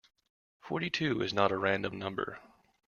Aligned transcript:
Forty-two 0.61 1.21
is 1.21 1.31
not 1.31 1.51
a 1.51 1.57
random 1.59 1.99
number. 1.99 2.39